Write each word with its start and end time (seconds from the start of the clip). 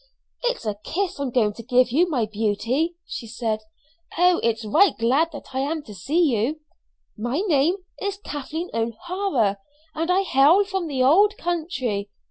"It's 0.41 0.65
a 0.65 0.77
kiss 0.83 1.19
I'm 1.19 1.29
going 1.29 1.53
to 1.53 1.61
give 1.61 1.91
you, 1.91 2.09
my 2.09 2.25
beauty," 2.25 2.95
she 3.05 3.27
said. 3.27 3.59
"Oh, 4.17 4.39
it's 4.41 4.65
right 4.65 4.97
glad 4.97 5.27
I 5.53 5.59
am 5.59 5.83
to 5.83 5.93
see 5.93 6.23
you! 6.35 6.59
My 7.15 7.41
name 7.45 7.75
is 8.01 8.17
Kathleen 8.17 8.71
O'Hara, 8.73 9.59
and 9.93 10.09
I 10.09 10.23
hail 10.23 10.63
from 10.65 10.87
the 10.87 11.03
ould 11.03 11.37
country. 11.37 12.09